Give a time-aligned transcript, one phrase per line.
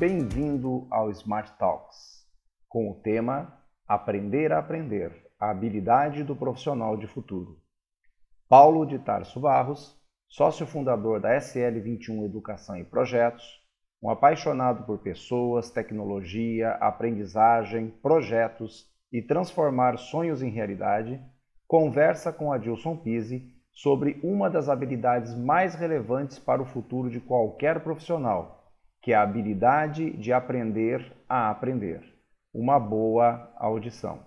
[0.00, 2.26] bem-vindo ao Smart Talks,
[2.66, 3.52] com o tema
[3.86, 7.58] Aprender a Aprender, a habilidade do profissional de futuro.
[8.48, 9.94] Paulo de Tarso Barros,
[10.26, 13.44] sócio fundador da SL21 Educação e Projetos,
[14.02, 21.20] um apaixonado por pessoas, tecnologia, aprendizagem, projetos e transformar sonhos em realidade,
[21.68, 27.80] conversa com Adilson Pise sobre uma das habilidades mais relevantes para o futuro de qualquer
[27.84, 28.59] profissional
[29.02, 32.02] que é a habilidade de aprender a aprender.
[32.52, 34.20] Uma boa audição.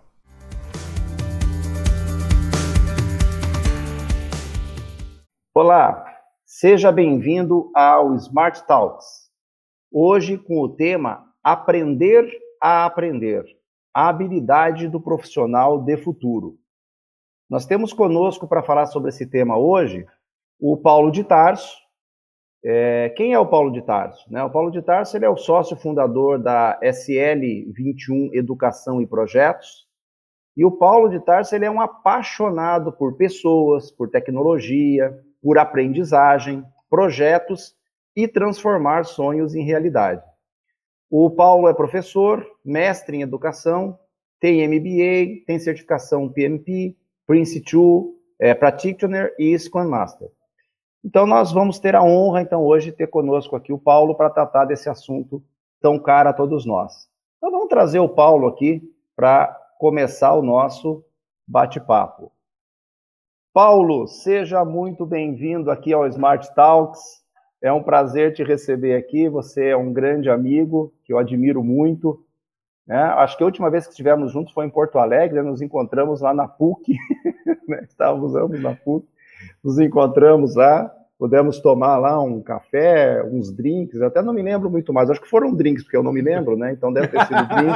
[5.54, 6.04] Olá,
[6.44, 9.30] seja bem-vindo ao Smart Talks.
[9.92, 12.28] Hoje com o tema Aprender
[12.60, 13.46] a Aprender,
[13.94, 16.58] a habilidade do profissional de futuro.
[17.48, 20.08] Nós temos conosco para falar sobre esse tema hoje
[20.60, 21.83] o Paulo de Tarso,
[22.66, 24.26] é, quem é o Paulo de Tarso?
[24.32, 24.42] Né?
[24.44, 29.86] O Paulo de Tarso ele é o sócio fundador da SL21 Educação e Projetos.
[30.56, 36.64] E o Paulo de Tarso ele é um apaixonado por pessoas, por tecnologia, por aprendizagem,
[36.90, 37.76] projetos
[38.16, 40.24] e transformar sonhos em realidade.
[41.10, 44.00] O Paulo é professor, mestre em educação,
[44.40, 46.96] tem MBA, tem certificação PMP,
[47.30, 48.06] Prince2,
[48.40, 50.30] é, Practitioner e Scrum Master.
[51.04, 54.30] Então, nós vamos ter a honra, então, hoje, de ter conosco aqui o Paulo para
[54.30, 55.44] tratar desse assunto
[55.82, 57.10] tão caro a todos nós.
[57.38, 58.82] Então, vamos trazer o Paulo aqui
[59.14, 61.04] para começar o nosso
[61.46, 62.32] bate-papo.
[63.54, 67.22] Paulo, seja muito bem-vindo aqui ao Smart Talks.
[67.62, 69.28] É um prazer te receber aqui.
[69.28, 72.26] Você é um grande amigo que eu admiro muito.
[72.88, 72.98] Né?
[72.98, 75.42] Acho que a última vez que estivemos juntos foi em Porto Alegre, né?
[75.42, 76.96] nos encontramos lá na PUC,
[77.68, 77.84] né?
[77.84, 79.06] estávamos ambos na PUC
[79.64, 84.92] nos encontramos lá, pudemos tomar lá um café, uns drinks, até não me lembro muito
[84.92, 86.74] mais, acho que foram drinks, porque eu não me lembro, né?
[86.74, 87.74] Então deve ter sido drink.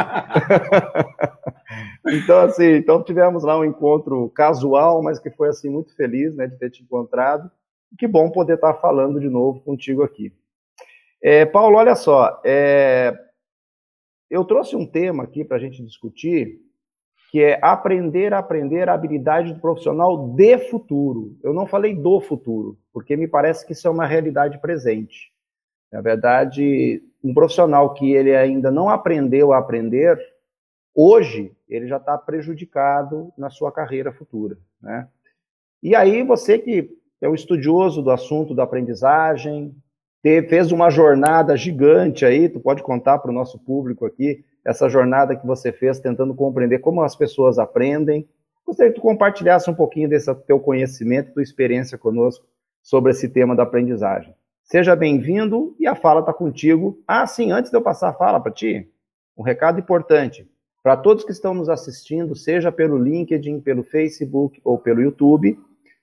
[2.23, 6.47] então, assim, então tivemos lá um encontro casual, mas que foi assim muito feliz, né,
[6.47, 7.49] de ter te encontrado.
[7.97, 10.33] Que bom poder estar falando de novo contigo aqui.
[11.21, 13.17] É, Paulo, olha só, é,
[14.29, 16.59] eu trouxe um tema aqui para a gente discutir
[17.29, 21.37] que é aprender a aprender a habilidade do profissional de futuro.
[21.43, 25.31] Eu não falei do futuro, porque me parece que isso é uma realidade presente.
[25.91, 30.17] Na verdade, um profissional que ele ainda não aprendeu a aprender,
[30.95, 34.57] hoje ele já está prejudicado na sua carreira futura.
[34.81, 35.07] Né?
[35.83, 36.89] E aí, você que
[37.21, 39.75] é um estudioso do assunto da aprendizagem,
[40.21, 45.33] fez uma jornada gigante aí, tu pode contar para o nosso público aqui, essa jornada
[45.33, 48.27] que você fez tentando compreender como as pessoas aprendem.
[48.65, 52.45] Gostaria que tu compartilhasse um pouquinho desse teu conhecimento, tua experiência conosco
[52.83, 54.35] sobre esse tema da aprendizagem.
[54.63, 57.01] Seja bem-vindo e a fala está contigo.
[57.07, 58.91] Ah, sim, antes de eu passar a fala para ti,
[59.37, 60.45] um recado importante.
[60.83, 65.57] Para todos que estão nos assistindo, seja pelo LinkedIn, pelo Facebook ou pelo YouTube,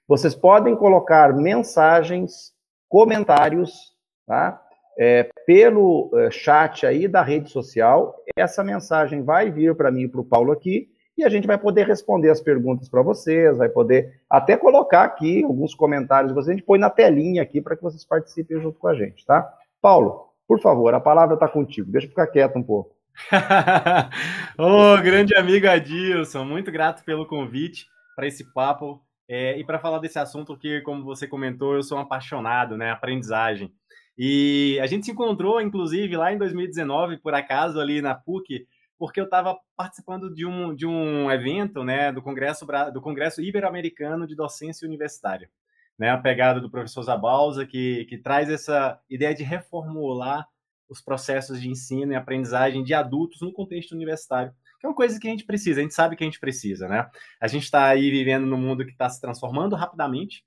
[0.08, 2.54] vocês podem colocar mensagens,
[2.88, 3.94] comentários,
[4.26, 4.64] tá?
[4.98, 8.14] é, pelo é, chat aí da rede social.
[8.36, 11.56] Essa mensagem vai vir para mim e para o Paulo aqui e a gente vai
[11.56, 16.62] poder responder as perguntas para vocês, vai poder até colocar aqui alguns comentários, a gente
[16.62, 19.48] põe na telinha aqui para que vocês participem junto com a gente, tá?
[19.80, 21.90] Paulo, por favor, a palavra está contigo.
[21.90, 22.94] Deixa eu ficar quieto um pouco.
[24.58, 29.78] Ô, oh, grande amigo Adilson, muito grato pelo convite para esse papo é, e para
[29.78, 32.90] falar desse assunto que, como você comentou, eu sou um apaixonado, né?
[32.90, 33.72] Aprendizagem.
[34.16, 38.66] E a gente se encontrou, inclusive, lá em 2019, por acaso, ali na PUC,
[38.96, 44.26] porque eu estava participando de um, de um evento né, do Congresso, do Congresso Ibero-Americano
[44.26, 45.50] de Docência Universitária.
[45.98, 50.46] Né, a pegada do professor Zabalza, que, que traz essa ideia de reformular
[50.88, 55.18] os processos de ensino e aprendizagem de adultos no contexto universitário, que é uma coisa
[55.18, 57.08] que a gente precisa, a gente sabe que a gente precisa, né?
[57.40, 60.44] A gente está aí vivendo num mundo que está se transformando rapidamente,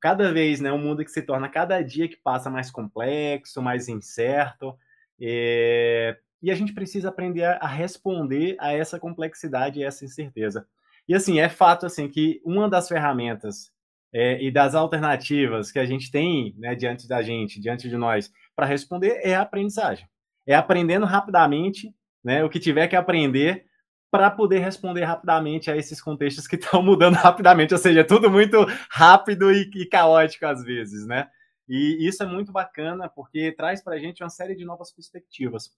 [0.00, 3.88] cada vez, né, um mundo que se torna cada dia que passa mais complexo, mais
[3.88, 4.76] incerto,
[5.20, 6.16] é...
[6.42, 10.66] e a gente precisa aprender a responder a essa complexidade e essa incerteza.
[11.08, 13.72] E assim, é fato assim que uma das ferramentas
[14.12, 18.32] é, e das alternativas que a gente tem né, diante da gente, diante de nós,
[18.54, 20.06] para responder é a aprendizagem.
[20.46, 23.66] É aprendendo rapidamente né, o que tiver que aprender
[24.10, 28.30] para poder responder rapidamente a esses contextos que estão mudando rapidamente, ou seja, é tudo
[28.30, 31.28] muito rápido e, e, caótico às vezes, né?
[31.68, 35.70] E isso é muito bacana porque traz para a gente uma série de novas perspectivas.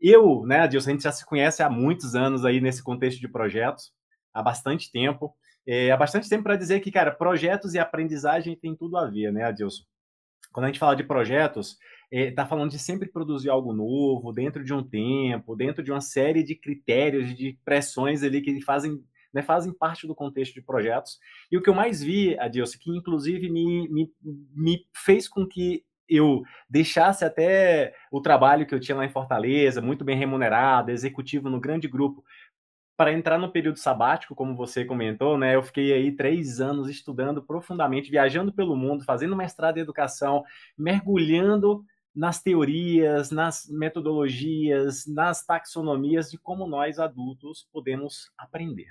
[0.00, 3.28] Eu, né, Adilson, a gente já se conhece há muitos anos aí nesse contexto de
[3.28, 3.92] projetos,
[4.32, 5.34] há bastante tempo.
[5.66, 9.32] É, há bastante tempo para dizer que, cara, projetos e aprendizagem tem tudo a ver,
[9.32, 9.84] né, Adilson?
[10.52, 11.78] Quando a gente fala de projetos,
[12.12, 16.02] está é, falando de sempre produzir algo novo, dentro de um tempo, dentro de uma
[16.02, 21.18] série de critérios, de pressões ali que fazem, né, fazem parte do contexto de projetos.
[21.50, 24.12] E o que eu mais vi, Adilson, que inclusive me, me,
[24.54, 29.80] me fez com que eu deixasse até o trabalho que eu tinha lá em Fortaleza,
[29.80, 32.22] muito bem remunerado, executivo no grande grupo,
[32.94, 35.54] para entrar no período sabático, como você comentou, né?
[35.54, 40.44] Eu fiquei aí três anos estudando profundamente, viajando pelo mundo, fazendo mestrado em educação,
[40.76, 41.82] mergulhando
[42.14, 48.88] nas teorias, nas metodologias, nas taxonomias de como nós adultos podemos aprender.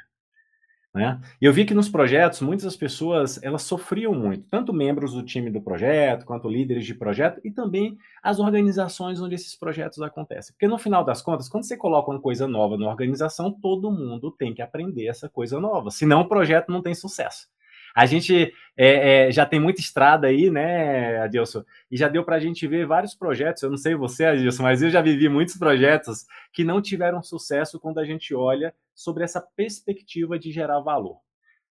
[0.93, 1.21] Né?
[1.39, 5.61] Eu vi que nos projetos, muitas pessoas elas sofriam muito, tanto membros do time do
[5.61, 10.53] projeto, quanto líderes de projeto, e também as organizações onde esses projetos acontecem.
[10.53, 14.31] Porque no final das contas, quando você coloca uma coisa nova na organização, todo mundo
[14.31, 17.47] tem que aprender essa coisa nova, senão o projeto não tem sucesso.
[17.95, 21.63] A gente é, é, já tem muita estrada aí, né, Adilson?
[21.89, 23.61] E já deu para a gente ver vários projetos.
[23.63, 27.79] Eu não sei você, Adilson, mas eu já vivi muitos projetos que não tiveram sucesso
[27.79, 31.17] quando a gente olha sobre essa perspectiva de gerar valor.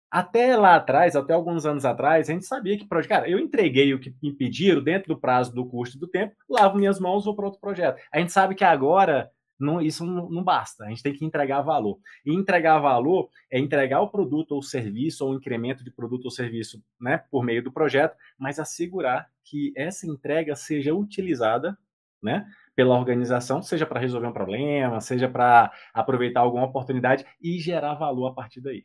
[0.10, 4.00] Até lá atrás, até alguns anos atrás, a gente sabia que, cara, eu entreguei o
[4.00, 7.46] que me pediram dentro do prazo do custo do tempo, lavo minhas mãos, vou para
[7.46, 8.02] outro projeto.
[8.12, 9.30] A gente sabe que agora
[9.60, 11.98] não, isso não, não, basta, a gente tem que entregar valor.
[12.26, 16.32] E entregar valor é entregar o produto ou serviço, ou um incremento de produto ou
[16.32, 21.78] serviço né, por meio do projeto, mas assegurar que essa entrega seja utilizada
[22.22, 27.94] né, pela organização, seja para resolver um problema, seja para aproveitar alguma oportunidade e gerar
[27.94, 28.84] valor a partir daí.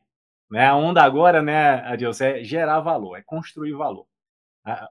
[0.51, 0.67] Né?
[0.67, 4.07] A onda agora, né, Adilson, é gerar valor, é construir valor.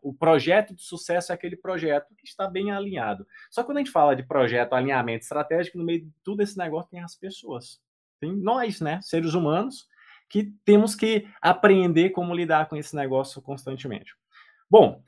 [0.01, 3.25] O projeto de sucesso é aquele projeto que está bem alinhado.
[3.51, 6.57] Só que quando a gente fala de projeto, alinhamento estratégico, no meio de tudo esse
[6.57, 7.80] negócio tem as pessoas.
[8.19, 9.88] Tem nós, né, seres humanos,
[10.27, 14.13] que temos que aprender como lidar com esse negócio constantemente.
[14.69, 15.01] Bom,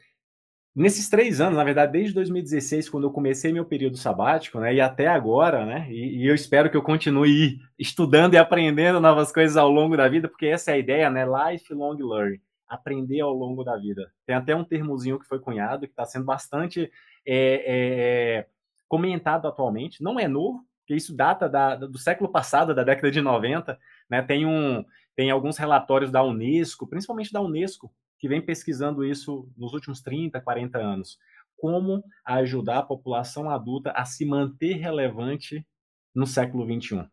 [0.75, 4.81] nesses três anos, na verdade, desde 2016, quando eu comecei meu período sabático, né, e
[4.81, 9.57] até agora, né, e, e, eu espero que eu continue estudando e aprendendo novas coisas
[9.57, 12.41] ao longo da vida, porque essa é a ideia, né, lifelong learning
[12.71, 14.11] aprender ao longo da vida.
[14.25, 16.89] Tem até um termozinho que foi cunhado, que está sendo bastante
[17.27, 18.47] é, é,
[18.87, 20.01] comentado atualmente.
[20.01, 23.77] Não é novo, porque isso data da, do século passado, da década de 90.
[24.09, 24.21] Né?
[24.21, 24.85] Tem, um,
[25.15, 30.39] tem alguns relatórios da Unesco, principalmente da Unesco, que vem pesquisando isso nos últimos 30,
[30.39, 31.17] 40 anos.
[31.57, 35.67] Como ajudar a população adulta a se manter relevante
[36.15, 37.05] no século 21.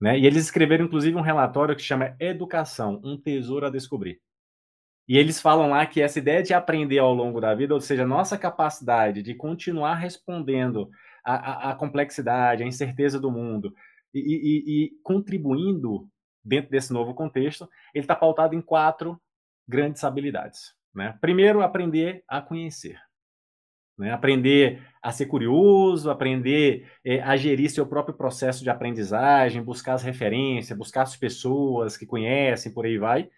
[0.00, 0.18] Né?
[0.18, 4.20] E eles escreveram, inclusive, um relatório que chama Educação, um tesouro a descobrir.
[5.08, 8.06] E eles falam lá que essa ideia de aprender ao longo da vida, ou seja,
[8.06, 10.90] nossa capacidade de continuar respondendo
[11.24, 13.74] à, complexidade, à incerteza do mundo
[14.14, 16.08] e, e, e contribuindo
[16.44, 19.20] dentro desse novo contexto, ele está pautado em quatro
[19.66, 20.74] grandes habilidades.
[20.94, 21.16] Né?
[21.20, 22.98] Primeiro, aprender a conhecer.
[23.98, 24.12] Né?
[24.12, 30.02] Aprender a ser curioso, aprender é, a gerir seu próprio processo de aprendizagem, buscar as
[30.02, 33.28] referências, buscar as pessoas que conhecem, por aí vai.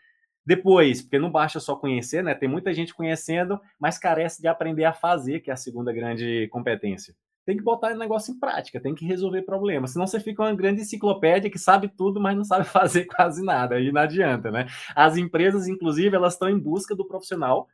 [0.45, 2.35] Depois, porque não basta só conhecer, né?
[2.35, 6.49] Tem muita gente conhecendo, mas carece de aprender a fazer, que é a segunda grande
[6.49, 7.15] competência.
[7.45, 9.93] Tem que botar o negócio em prática, tem que resolver problemas.
[9.93, 13.77] Senão você fica uma grande enciclopédia que sabe tudo, mas não sabe fazer quase nada.
[13.77, 14.67] Aí não adianta, né?
[14.95, 17.69] As empresas, inclusive, elas estão em busca do profissional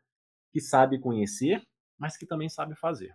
[0.53, 1.63] que sabe conhecer,
[1.99, 3.15] mas que também sabe fazer.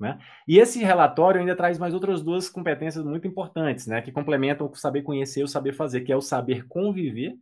[0.00, 0.18] Né?
[0.48, 4.02] E esse relatório ainda traz mais outras duas competências muito importantes, né?
[4.02, 7.38] Que complementam o saber conhecer e o saber fazer, que é o saber conviver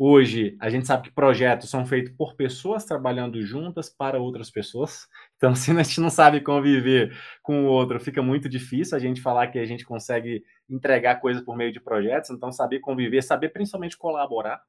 [0.00, 5.08] Hoje, a gente sabe que projetos são feitos por pessoas trabalhando juntas para outras pessoas.
[5.36, 9.20] Então, se a gente não sabe conviver com o outro, fica muito difícil a gente
[9.20, 12.30] falar que a gente consegue entregar coisas por meio de projetos.
[12.30, 14.60] Então, saber conviver, saber principalmente colaborar.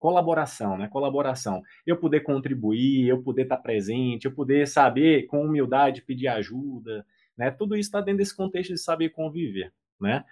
[0.00, 0.88] Colaboração, né?
[0.88, 1.62] Colaboração.
[1.86, 7.52] Eu poder contribuir, eu poder estar presente, eu poder saber com humildade pedir ajuda, né?
[7.52, 10.24] Tudo isso está dentro desse contexto de saber conviver, né?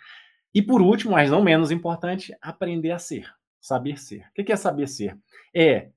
[0.53, 3.33] E por último, mas não menos importante, aprender a ser.
[3.67, 4.31] Saber ser.
[4.39, 5.19] O que é saber ser?
[5.53, 5.91] É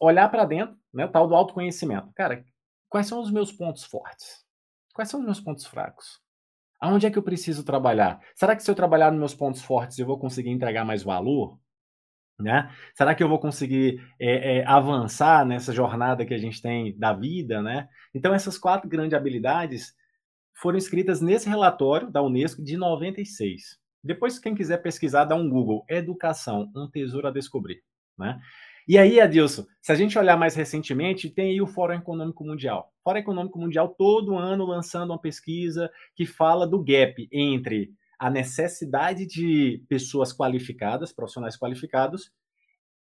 [0.00, 2.10] olhar para dentro, né, tal do autoconhecimento.
[2.14, 2.46] Cara,
[2.88, 4.42] quais são os meus pontos fortes?
[4.94, 6.18] Quais são os meus pontos fracos?
[6.80, 8.18] Aonde é que eu preciso trabalhar?
[8.34, 11.60] Será que se eu trabalhar nos meus pontos fortes eu vou conseguir entregar mais valor?
[12.38, 12.74] Né?
[12.94, 17.12] Será que eu vou conseguir é, é, avançar nessa jornada que a gente tem da
[17.12, 17.60] vida?
[17.60, 17.86] Né?
[18.14, 19.94] Então, essas quatro grandes habilidades
[20.54, 23.79] foram escritas nesse relatório da Unesco de 96.
[24.02, 25.84] Depois, quem quiser pesquisar, dá um Google.
[25.88, 27.82] Educação, um tesouro a descobrir.
[28.18, 28.40] Né?
[28.88, 32.92] E aí, Adilson, se a gente olhar mais recentemente, tem aí o Fórum Econômico Mundial.
[33.00, 38.28] O Fórum Econômico Mundial, todo ano, lançando uma pesquisa que fala do gap entre a
[38.28, 42.30] necessidade de pessoas qualificadas, profissionais qualificados,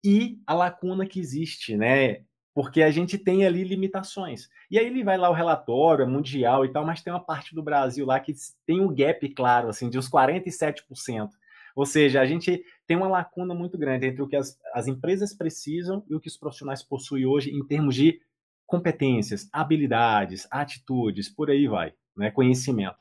[0.04, 4.50] e a lacuna que existe, né, porque a gente tem ali limitações.
[4.70, 7.54] E aí ele vai lá o relatório, é mundial e tal, mas tem uma parte
[7.54, 8.34] do Brasil lá que
[8.66, 11.30] tem um gap claro, assim, de uns 47%.
[11.76, 15.34] Ou seja, a gente tem uma lacuna muito grande entre o que as, as empresas
[15.34, 18.20] precisam e o que os profissionais possuem hoje em termos de
[18.66, 22.98] competências, habilidades, atitudes, por aí vai, né, conhecimento.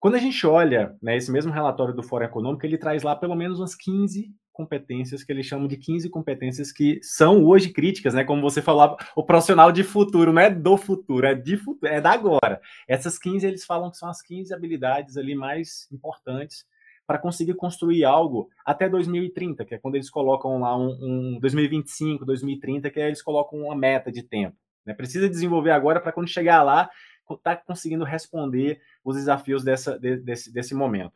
[0.00, 3.34] Quando a gente olha né, esse mesmo relatório do Fórum Econômico, ele traz lá pelo
[3.34, 8.24] menos umas 15 competências que eles chamam de 15 competências que são hoje críticas, né?
[8.24, 11.98] Como você falou, o profissional de futuro não é do futuro, é de futuro, é
[11.98, 12.60] da agora.
[12.86, 16.66] Essas 15 eles falam que são as 15 habilidades ali mais importantes
[17.06, 22.24] para conseguir construir algo até 2030, que é quando eles colocam lá um, um 2025,
[22.26, 24.56] 2030, que é eles colocam uma meta de tempo.
[24.84, 24.92] Né?
[24.92, 26.90] Precisa desenvolver agora para quando chegar lá
[27.34, 31.12] está conseguindo responder os desafios dessa, de, desse, desse momento.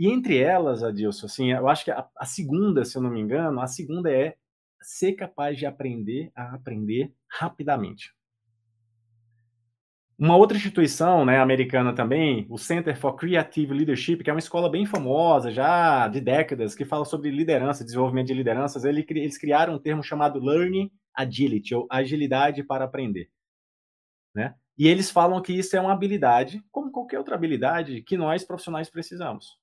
[0.00, 3.20] E entre elas, Adilson, assim, eu acho que a, a, segunda, se eu não me
[3.20, 4.34] engano, a segunda é
[4.80, 8.10] ser capaz de aprender a aprender rapidamente.
[10.18, 14.70] Uma outra instituição, né, americana também, o Center for Creative Leadership, que é uma escola
[14.70, 19.78] bem famosa, já de décadas, que fala sobre liderança, desenvolvimento de lideranças, eles criaram um
[19.78, 23.28] termo chamado Learning Agility, ou agilidade para aprender.
[24.34, 24.54] Né?
[24.78, 28.88] E eles falam que isso é uma habilidade, como qualquer outra habilidade, que nós profissionais
[28.88, 29.59] precisamos.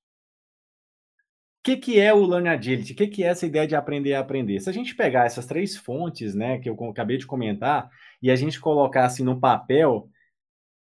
[1.67, 2.93] Que, que é o Learn Agility?
[2.93, 4.57] O que, que é essa ideia de aprender a aprender?
[4.62, 7.89] Se a gente pegar essas três fontes né, que eu acabei de comentar
[8.21, 10.09] e a gente colocar assim no papel,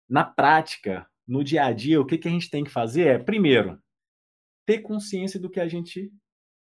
[0.08, 3.18] na prática, no dia a dia, o que, que a gente tem que fazer é,
[3.18, 3.82] primeiro,
[4.64, 6.08] ter consciência do que a gente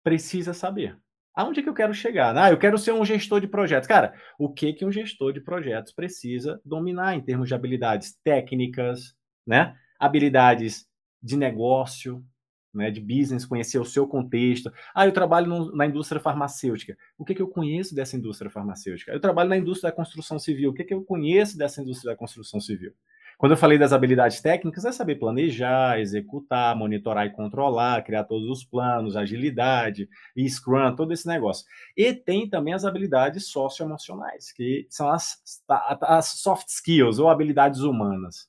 [0.03, 0.99] precisa saber.
[1.33, 2.37] Aonde é que eu quero chegar?
[2.37, 3.87] Ah, eu quero ser um gestor de projetos.
[3.87, 9.15] Cara, o que que um gestor de projetos precisa dominar em termos de habilidades técnicas,
[9.47, 9.77] né?
[9.97, 10.89] Habilidades
[11.23, 12.27] de negócio,
[12.73, 14.73] né, de business, conhecer o seu contexto.
[14.95, 16.97] Ah, eu trabalho no, na indústria farmacêutica.
[17.17, 19.13] O que, que eu conheço dessa indústria farmacêutica?
[19.13, 20.71] Eu trabalho na indústria da construção civil.
[20.71, 22.93] O que, que eu conheço dessa indústria da construção civil?
[23.39, 28.49] Quando eu falei das habilidades técnicas, é saber planejar, executar, monitorar e controlar, criar todos
[28.49, 30.09] os planos, agilidade,
[30.49, 31.65] Scrum, todo esse negócio.
[31.97, 35.41] E tem também as habilidades socioemocionais, que são as,
[36.03, 38.49] as soft skills ou habilidades humanas.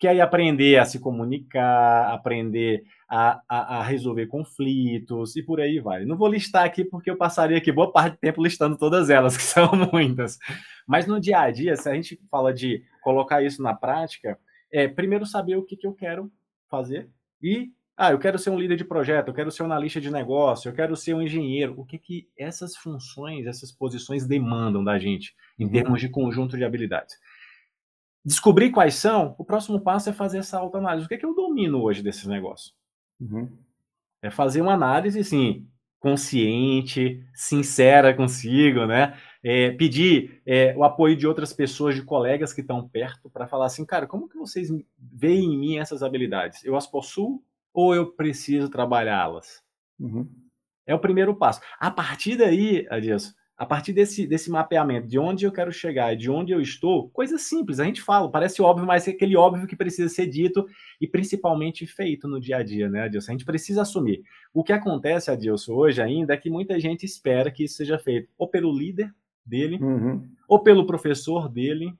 [0.00, 5.78] Que aí aprender a se comunicar, aprender a, a, a, resolver conflitos e por aí
[5.78, 6.06] vai.
[6.06, 9.36] Não vou listar aqui porque eu passaria aqui boa parte do tempo listando todas elas,
[9.38, 10.38] que são muitas.
[10.88, 14.38] Mas no dia a dia, se a gente fala de colocar isso na prática,
[14.72, 16.32] é primeiro saber o que, que eu quero
[16.70, 17.10] fazer
[17.42, 17.70] e
[18.02, 20.70] ah, eu quero ser um líder de projeto, eu quero ser um analista de negócio,
[20.70, 21.74] eu quero ser um engenheiro.
[21.76, 26.64] O que que essas funções, essas posições demandam da gente em termos de conjunto de
[26.64, 27.18] habilidades?
[28.24, 31.06] Descobrir quais são, o próximo passo é fazer essa autoanálise.
[31.06, 32.74] O que, que eu domino hoje desses negócios?
[33.18, 33.50] Uhum.
[34.22, 35.66] É fazer uma análise, assim,
[35.98, 39.16] consciente, sincera consigo, né?
[39.42, 43.66] É, pedir é, o apoio de outras pessoas, de colegas que estão perto, para falar
[43.66, 46.64] assim, cara, como que vocês veem em mim essas habilidades?
[46.64, 49.62] Eu as possuo ou eu preciso trabalhá-las?
[49.98, 50.28] Uhum.
[50.86, 51.60] É o primeiro passo.
[51.78, 56.16] A partir daí, Adilson, a partir desse, desse mapeamento de onde eu quero chegar e
[56.16, 59.66] de onde eu estou, coisa simples, a gente fala, parece óbvio, mas é aquele óbvio
[59.66, 60.66] que precisa ser dito
[60.98, 63.32] e principalmente feito no dia a dia, né, Adilson?
[63.32, 64.22] A gente precisa assumir.
[64.54, 68.30] O que acontece, Adilson, hoje ainda é que muita gente espera que isso seja feito
[68.38, 69.14] ou pelo líder
[69.44, 70.26] dele, uhum.
[70.48, 71.92] ou pelo professor dele,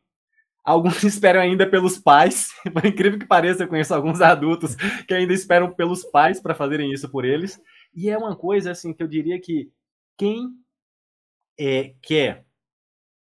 [0.64, 4.76] Alguns esperam ainda pelos pais, por incrível que pareça, eu conheço alguns adultos
[5.06, 7.60] que ainda esperam pelos pais para fazerem isso por eles.
[7.94, 9.70] E é uma coisa assim que eu diria que
[10.16, 10.54] quem
[11.60, 12.46] é, quer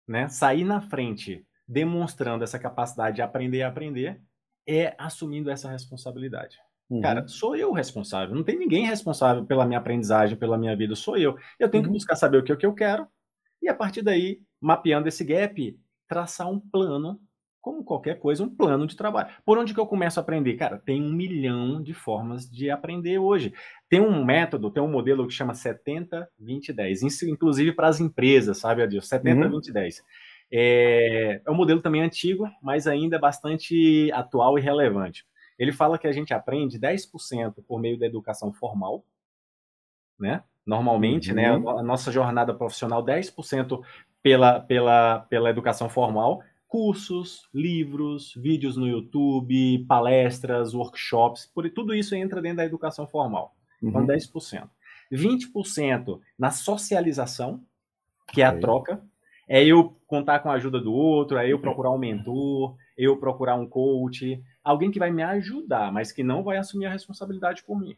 [0.05, 4.21] né, sair na frente demonstrando essa capacidade de aprender a aprender,
[4.67, 6.57] é assumindo essa responsabilidade.
[6.89, 7.01] Uhum.
[7.01, 8.35] Cara, sou eu responsável.
[8.35, 11.37] Não tem ninguém responsável pela minha aprendizagem, pela minha vida, sou eu.
[11.57, 11.89] Eu tenho uhum.
[11.89, 13.07] que buscar saber o que, o que eu quero
[13.61, 17.19] e a partir daí, mapeando esse gap, traçar um plano
[17.65, 19.27] como qualquer coisa, um plano de trabalho.
[19.43, 20.53] Por onde que eu começo a aprender?
[20.53, 23.55] Cara, tem um milhão de formas de aprender hoje.
[23.89, 27.07] Tem um método, tem um modelo que chama 70-20-10.
[27.07, 29.15] Isso, inclusive, para as empresas, sabe, Adilson?
[29.15, 29.97] 70-20-10.
[29.97, 30.05] Uhum.
[30.51, 35.25] É, é um modelo também antigo, mas ainda bastante atual e relevante.
[35.57, 39.03] Ele fala que a gente aprende 10% por meio da educação formal,
[40.19, 40.43] né?
[40.63, 41.63] Normalmente, né, uhum.
[41.63, 41.79] né?
[41.79, 43.81] A nossa jornada profissional, 10%
[44.21, 52.15] pela, pela, pela educação formal, cursos, livros, vídeos no YouTube, palestras, workshops, por, tudo isso
[52.15, 53.55] entra dentro da educação formal.
[53.81, 54.07] Então, uhum.
[54.07, 54.69] 10%.
[55.11, 57.61] 20% na socialização,
[58.31, 59.01] que é a troca.
[59.47, 63.55] É eu contar com a ajuda do outro, é eu procurar um mentor, eu procurar
[63.55, 67.79] um coach, alguém que vai me ajudar, mas que não vai assumir a responsabilidade por
[67.79, 67.95] mim.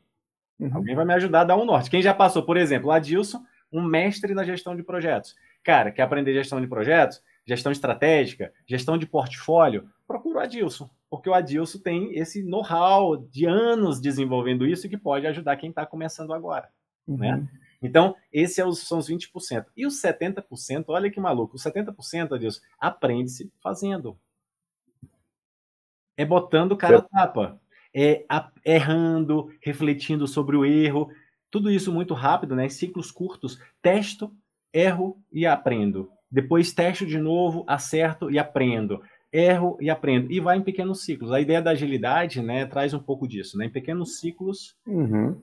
[0.60, 0.72] Uhum.
[0.74, 1.90] Alguém vai me ajudar a dar um norte.
[1.90, 5.36] Quem já passou, por exemplo, Adilson, um mestre na gestão de projetos.
[5.64, 9.89] Cara, quer aprender gestão de projetos, gestão estratégica, gestão de portfólio?
[10.06, 14.98] Procura o Adilson, porque o Adilson tem esse know-how de anos desenvolvendo isso e que
[14.98, 16.70] pode ajudar quem está começando agora.
[17.08, 17.18] Uhum.
[17.18, 17.48] Né?
[17.82, 19.66] Então, esses é são os 20%.
[19.75, 24.20] E os 70%, olha que maluco, os 70%, Adilson, aprende-se fazendo.
[26.18, 27.62] É botando o cara a tapa.
[27.94, 28.25] É
[28.66, 31.10] errando, refletindo sobre o erro.
[31.50, 32.66] Tudo isso muito rápido, né?
[32.66, 33.60] Em ciclos curtos.
[33.82, 34.36] Testo,
[34.74, 36.12] erro e aprendo.
[36.30, 39.02] Depois testo de novo, acerto e aprendo.
[39.32, 40.32] Erro e aprendo.
[40.32, 41.32] E vai em pequenos ciclos.
[41.32, 43.58] A ideia da agilidade né, traz um pouco disso.
[43.58, 43.66] Né?
[43.66, 45.40] Em pequenos ciclos, uhum.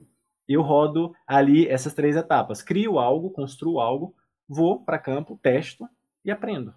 [0.47, 2.61] eu rodo ali essas três etapas.
[2.61, 4.13] Crio algo, construo algo,
[4.47, 5.87] vou para campo, testo
[6.23, 6.73] e aprendo.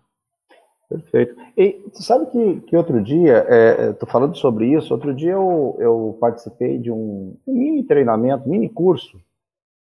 [0.88, 1.36] Perfeito.
[1.54, 6.16] E sabe que, que outro dia, é, tô falando sobre isso, outro dia eu, eu
[6.18, 9.20] participei de um, um mini treinamento, mini curso,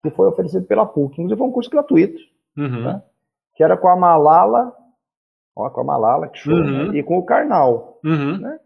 [0.02, 2.20] que foi oferecido pela PUC, inclusive foi um curso gratuito,
[2.56, 2.82] uhum.
[2.82, 3.02] né?
[3.58, 4.72] Que era com a Malala,
[5.56, 6.60] ó, com a Malala, que show, né?
[6.60, 6.92] uhum.
[6.92, 6.98] né?
[6.98, 8.38] e com o Karnal, uhum.
[8.38, 8.56] né?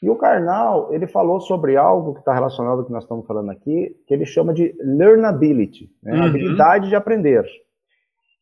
[0.00, 3.50] E o Karnal, ele falou sobre algo que está relacionado ao que nós estamos falando
[3.50, 6.12] aqui, que ele chama de learnability, né?
[6.12, 6.26] Uhum.
[6.26, 7.44] habilidade de aprender.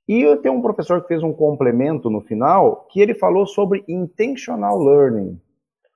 [0.06, 3.82] E eu tenho um professor que fez um complemento no final, que ele falou sobre
[3.88, 5.40] intentional learning.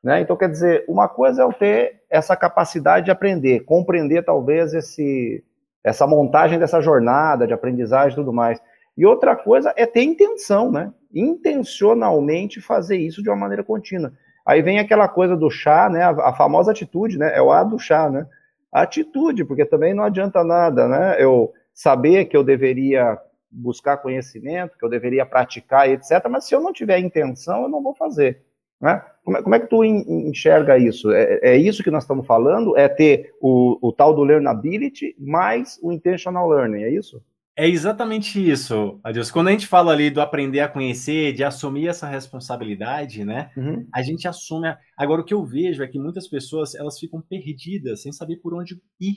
[0.02, 0.22] Né?
[0.22, 5.44] Então, quer dizer, uma coisa é eu ter essa capacidade de aprender, compreender talvez esse,
[5.84, 8.58] essa montagem dessa jornada de aprendizagem e tudo mais.
[8.96, 10.92] E outra coisa é ter intenção, né?
[11.14, 14.12] Intencionalmente fazer isso de uma maneira contínua.
[14.44, 16.02] Aí vem aquela coisa do chá, né?
[16.02, 17.36] A, a famosa atitude, né?
[17.36, 18.26] É o A do chá, né?
[18.72, 21.16] Atitude, porque também não adianta nada, né?
[21.22, 23.18] Eu saber que eu deveria
[23.50, 26.26] buscar conhecimento, que eu deveria praticar, etc.
[26.30, 28.42] Mas se eu não tiver intenção, eu não vou fazer.
[28.80, 29.02] Né?
[29.24, 31.10] Como, é, como é que tu enxerga isso?
[31.10, 32.76] É, é, isso que nós estamos falando?
[32.76, 37.22] É ter o, o tal do learnability mais o intentional learning, é isso?
[37.58, 39.32] É exatamente isso, Adilson.
[39.32, 43.50] Quando a gente fala ali do aprender a conhecer, de assumir essa responsabilidade, né?
[43.56, 43.88] Uhum.
[43.94, 44.68] A gente assume.
[44.68, 44.78] A...
[44.94, 48.52] Agora, o que eu vejo é que muitas pessoas elas ficam perdidas, sem saber por
[48.52, 49.16] onde ir.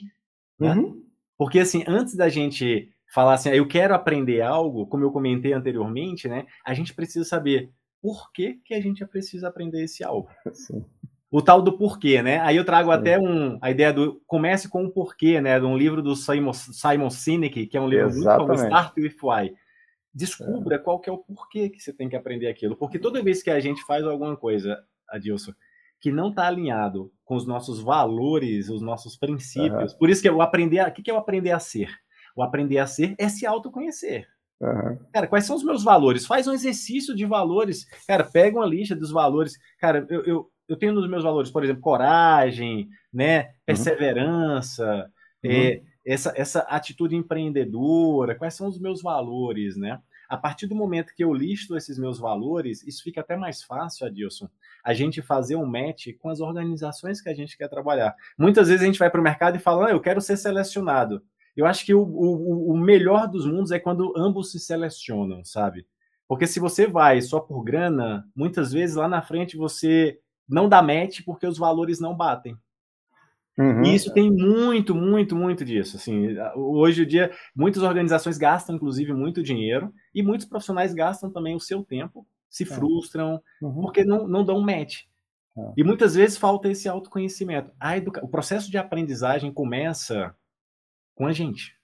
[0.58, 0.72] Né?
[0.74, 1.04] Uhum.
[1.36, 5.52] Porque, assim, antes da gente falar assim, ah, eu quero aprender algo, como eu comentei
[5.52, 6.46] anteriormente, né?
[6.64, 10.30] A gente precisa saber por que, que a gente precisa aprender esse algo.
[10.54, 10.82] Sim.
[11.30, 12.40] O tal do porquê, né?
[12.40, 12.96] Aí eu trago Sim.
[12.96, 15.60] até um, a ideia do comece com o porquê, né?
[15.60, 18.48] De um livro do Simon, Simon Sinek, que é um livro Exatamente.
[18.48, 19.54] muito famoso, Start with Why.
[20.12, 20.78] Descubra é.
[20.78, 22.76] qual que é o porquê que você tem que aprender aquilo.
[22.76, 25.52] Porque toda vez que a gente faz alguma coisa, Adilson,
[26.00, 29.98] que não está alinhado com os nossos valores, os nossos princípios, uhum.
[29.98, 31.90] por isso que eu aprender, o que, que é o aprender a ser?
[32.34, 34.26] O aprender a ser é se autoconhecer.
[34.60, 34.98] Uhum.
[35.12, 36.26] Cara, quais são os meus valores?
[36.26, 37.86] Faz um exercício de valores.
[38.06, 39.58] Cara, pega uma lista dos valores.
[39.78, 43.40] Cara, eu, eu, eu tenho nos meus valores, por exemplo, coragem, né?
[43.40, 43.50] Uhum.
[43.66, 45.10] Perseverança,
[45.44, 45.50] uhum.
[45.50, 48.36] É, essa, essa atitude empreendedora.
[48.36, 50.00] Quais são os meus valores, né?
[50.28, 54.06] A partir do momento que eu listo esses meus valores, isso fica até mais fácil,
[54.06, 54.48] Adilson,
[54.84, 58.14] a gente fazer um match com as organizações que a gente quer trabalhar.
[58.38, 61.20] Muitas vezes a gente vai para o mercado e fala, ah, eu quero ser selecionado.
[61.56, 65.84] Eu acho que o, o, o melhor dos mundos é quando ambos se selecionam, sabe?
[66.28, 70.82] Porque se você vai só por grana, muitas vezes lá na frente você não dá
[70.82, 72.56] match porque os valores não batem.
[73.58, 73.84] Uhum.
[73.84, 75.96] E isso tem muito, muito, muito disso.
[75.96, 81.54] Assim, hoje em dia, muitas organizações gastam, inclusive, muito dinheiro e muitos profissionais gastam também
[81.54, 82.66] o seu tempo, se é.
[82.66, 83.82] frustram, uhum.
[83.82, 85.02] porque não, não dão match.
[85.56, 85.72] É.
[85.76, 87.70] E muitas vezes falta esse autoconhecimento.
[87.78, 88.24] A educa...
[88.24, 90.34] O processo de aprendizagem começa
[91.14, 91.79] com a gente.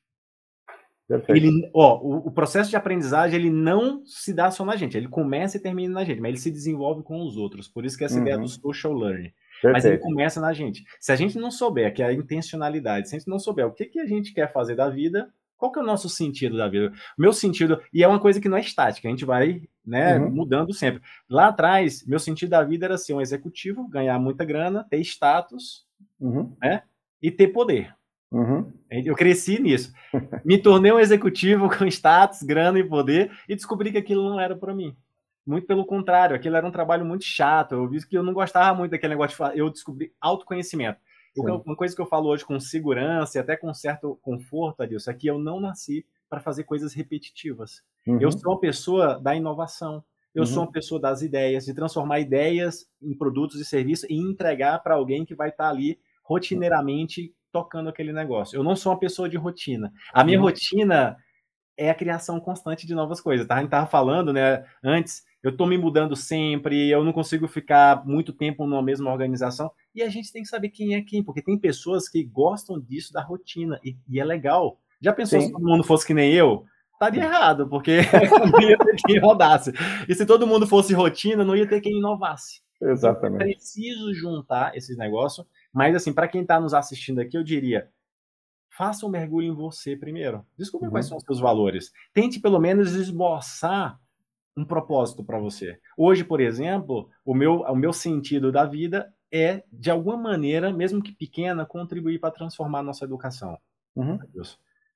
[1.29, 5.07] Ele, ó, o, o, processo de aprendizagem ele não se dá só na gente, ele
[5.07, 7.69] começa e termina na gente, mas ele se desenvolve com os outros.
[7.69, 8.23] Por isso que essa uhum.
[8.23, 9.33] ideia do social learning.
[9.62, 9.73] Perfeito.
[9.73, 10.85] Mas ele começa na gente.
[10.99, 13.73] Se a gente não souber, que é a intencionalidade, se a gente não souber o
[13.73, 16.69] que, que a gente quer fazer da vida, qual que é o nosso sentido da
[16.69, 16.92] vida?
[17.16, 20.31] Meu sentido, e é uma coisa que não é estática, a gente vai né, uhum.
[20.31, 21.01] mudando sempre.
[21.31, 25.87] Lá atrás, meu sentido da vida era ser um executivo, ganhar muita grana, ter status
[26.21, 26.55] uhum.
[26.61, 26.83] né,
[27.23, 27.95] e ter poder.
[28.37, 28.70] Uhum.
[28.90, 29.92] Eu cresci nisso.
[30.44, 34.55] Me tornei um executivo com status, grana e poder e descobri que aquilo não era
[34.55, 34.94] para mim.
[35.46, 37.72] Muito pelo contrário, aquilo era um trabalho muito chato.
[37.72, 39.57] Eu vi que eu não gostava muito daquele negócio de falar.
[39.57, 41.01] Eu descobri autoconhecimento.
[41.35, 45.11] Eu, uma coisa que eu falo hoje com segurança e até com certo conforto, Adilson,
[45.11, 47.83] é que eu não nasci para fazer coisas repetitivas.
[48.07, 48.18] Uhum.
[48.20, 50.03] Eu sou uma pessoa da inovação.
[50.35, 50.46] Eu uhum.
[50.46, 54.94] sou uma pessoa das ideias, de transformar ideias em produtos e serviços e entregar para
[54.94, 58.57] alguém que vai estar tá ali rotineiramente tocando aquele negócio.
[58.57, 59.90] Eu não sou uma pessoa de rotina.
[60.12, 60.45] A minha uhum.
[60.45, 61.16] rotina
[61.77, 63.47] é a criação constante de novas coisas.
[63.47, 63.55] Tá?
[63.55, 68.07] A gente estava falando, né, antes, eu estou me mudando sempre, eu não consigo ficar
[68.07, 69.71] muito tempo numa mesma organização.
[69.95, 73.12] E a gente tem que saber quem é quem, porque tem pessoas que gostam disso
[73.12, 74.79] da rotina, e, e é legal.
[75.01, 75.47] Já pensou Sim.
[75.47, 76.66] se todo mundo fosse que nem eu?
[76.92, 77.99] estaria errado, porque
[78.53, 79.73] não ia ter quem rodasse.
[80.09, 82.61] E se todo mundo fosse rotina, não ia ter quem inovasse.
[82.81, 83.37] Exatamente.
[83.37, 87.44] Então, é preciso juntar esses negócios, mas assim, para quem está nos assistindo aqui, eu
[87.44, 87.90] diria,
[88.70, 90.42] faça um mergulho em você primeiro.
[90.56, 90.90] Descubra uhum.
[90.90, 91.92] quais são os seus valores.
[92.14, 94.00] Tente pelo menos esboçar
[94.56, 95.78] um propósito para você.
[95.94, 101.02] Hoje, por exemplo, o meu, o meu sentido da vida é, de alguma maneira, mesmo
[101.02, 103.58] que pequena, contribuir para transformar a nossa educação.
[103.94, 104.18] Uhum.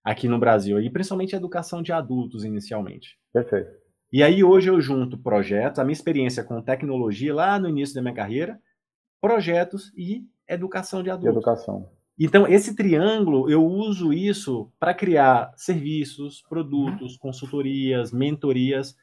[0.02, 3.18] Aqui no Brasil, e principalmente a educação de adultos inicialmente.
[3.34, 3.70] Perfeito.
[4.10, 8.00] E aí hoje eu junto projetos, a minha experiência com tecnologia lá no início da
[8.00, 8.58] minha carreira,
[9.20, 11.36] projetos e educação de adultos.
[11.36, 11.88] educação.
[12.18, 18.94] Então, esse triângulo, eu uso isso para criar serviços, produtos, consultorias, mentorias,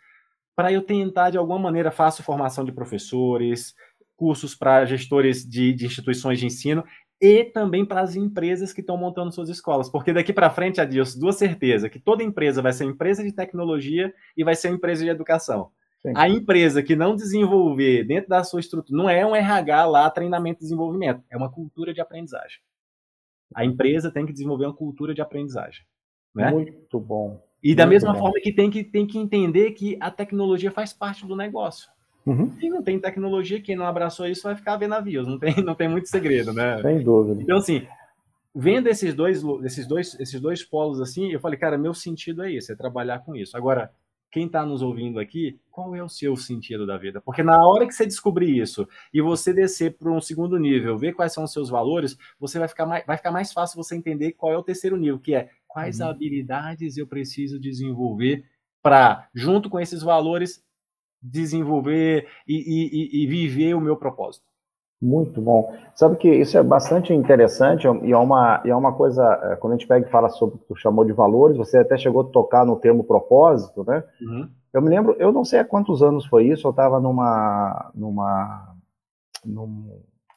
[0.55, 3.73] para eu tentar, de alguma maneira, faço formação de professores,
[4.15, 6.83] cursos para gestores de, de, instituições de ensino
[7.21, 9.89] e também para as empresas que estão montando suas escolas.
[9.89, 14.13] Porque daqui para frente, Adilson, duas certeza, que toda empresa vai ser empresa de tecnologia
[14.35, 15.71] e vai ser empresa de educação.
[16.01, 16.13] Sim.
[16.15, 20.59] A empresa que não desenvolver dentro da sua estrutura, não é um RH lá, treinamento
[20.59, 22.59] e desenvolvimento, é uma cultura de aprendizagem.
[23.53, 25.85] A empresa tem que desenvolver uma cultura de aprendizagem.
[26.35, 26.51] Né?
[26.51, 27.41] Muito bom.
[27.63, 31.25] E da mesma forma que tem, que tem que entender que a tecnologia faz parte
[31.25, 31.89] do negócio.
[32.25, 32.49] Uhum.
[32.57, 35.27] Quem não tem tecnologia, quem não abraçou isso, vai ficar vendo navios.
[35.27, 36.81] Não tem, não tem muito segredo, né?
[36.81, 37.41] Sem dúvida.
[37.41, 37.87] Então, assim,
[38.53, 42.51] vendo esses dois, esses dois, esses dois polos assim, eu falei, cara, meu sentido é
[42.51, 43.55] esse, é trabalhar com isso.
[43.55, 43.91] Agora,
[44.37, 47.19] quem está nos ouvindo aqui, qual é o seu sentido da vida?
[47.19, 51.13] Porque na hora que você descobrir isso e você descer para um segundo nível, ver
[51.13, 54.33] quais são os seus valores, você vai ficar mais, vai ficar mais fácil você entender
[54.33, 56.09] qual é o terceiro nível, que é quais uhum.
[56.09, 58.45] habilidades eu preciso desenvolver
[58.79, 60.63] para, junto com esses valores,
[61.19, 64.45] desenvolver e, e, e viver o meu propósito.
[64.99, 65.71] Muito bom.
[65.93, 69.73] Sabe que isso é bastante interessante e é uma, e é uma coisa, é, quando
[69.73, 72.21] a gente pega e fala sobre o que tu chamou de valores, você até chegou
[72.21, 74.03] a tocar no termo propósito, né?
[74.19, 74.49] Uhum.
[74.73, 78.75] Eu me lembro, eu não sei há quantos anos foi isso, eu estava numa, numa,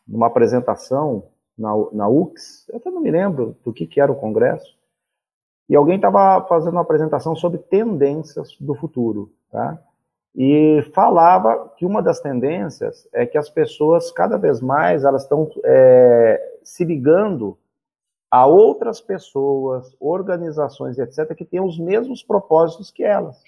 [0.06, 1.24] numa apresentação
[1.58, 4.76] na, na UX, eu até não me lembro do que, que era o congresso,
[5.68, 9.78] e alguém estava fazendo uma apresentação sobre tendências do futuro, tá?
[10.34, 15.50] E falava que uma das tendências é que as pessoas cada vez mais elas estão
[15.64, 17.58] é, se ligando
[18.30, 23.42] a outras pessoas, organizações, etc., que têm os mesmos propósitos que elas.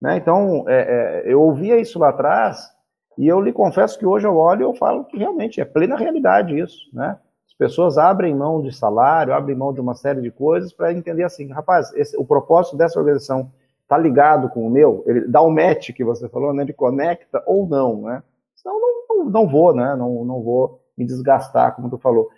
[0.00, 0.16] Né?
[0.16, 2.70] Então, é, é, eu ouvia isso lá atrás
[3.18, 5.96] e eu lhe confesso que hoje eu olho e eu falo que realmente é plena
[5.96, 6.88] realidade isso.
[6.92, 7.18] Né?
[7.46, 11.24] As pessoas abrem mão de salário, abrem mão de uma série de coisas para entender
[11.24, 13.50] assim, rapaz, esse, o propósito dessa organização
[13.82, 16.62] está ligado com o meu, ele dá o um match que você falou, né?
[16.62, 18.22] Ele conecta ou não, né?
[18.54, 19.94] Senão não, não, não vou, né?
[19.96, 22.30] Não, não vou me desgastar, como tu falou.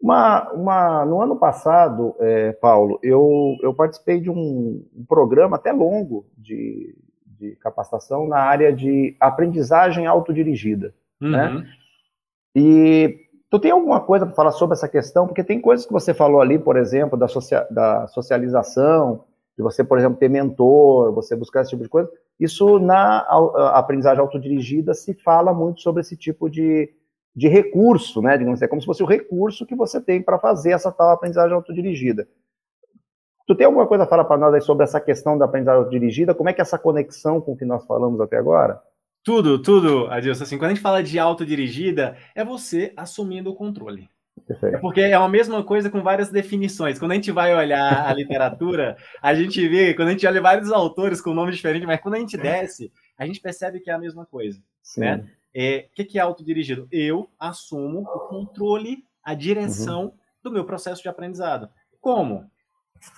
[0.00, 5.72] Uma, uma, no ano passado, é, Paulo, eu, eu participei de um, um programa até
[5.72, 11.48] longo de, de, capacitação na área de aprendizagem autodirigida, né?
[11.48, 11.60] uhum.
[11.60, 11.66] né?
[12.54, 13.18] E
[13.50, 15.26] tu tem alguma coisa para falar sobre essa questão?
[15.26, 19.24] Porque tem coisas que você falou ali, por exemplo, da, socia da socialização,
[19.60, 22.10] de você, por exemplo, ter mentor, você buscar esse tipo de coisa.
[22.38, 23.18] Isso na
[23.74, 26.90] aprendizagem autodirigida se fala muito sobre esse tipo de,
[27.36, 28.38] de recurso, né?
[28.38, 31.10] Digamos assim, é como se fosse o recurso que você tem para fazer essa tal
[31.10, 32.26] aprendizagem autodirigida.
[33.46, 36.34] Tu tem alguma coisa a falar para nós aí sobre essa questão da aprendizagem autodirigida?
[36.34, 38.80] Como é que é essa conexão com o que nós falamos até agora?
[39.22, 40.44] Tudo, tudo, Adilson.
[40.44, 44.08] Assim, quando a gente fala de autodirigida, é você assumindo o controle.
[44.62, 46.98] É porque é a mesma coisa com várias definições.
[46.98, 50.72] Quando a gente vai olhar a literatura, a gente vê, quando a gente olha vários
[50.72, 53.98] autores com nomes diferentes, mas quando a gente desce, a gente percebe que é a
[53.98, 54.60] mesma coisa.
[54.82, 55.00] Sim.
[55.00, 55.30] Né?
[55.54, 56.88] É, o que é autodirigido?
[56.90, 60.12] Eu assumo o controle, a direção uhum.
[60.42, 61.68] do meu processo de aprendizado.
[62.00, 62.50] Como?